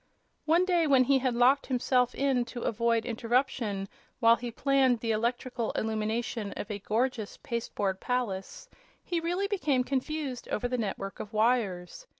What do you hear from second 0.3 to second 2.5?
One day when he had locked himself in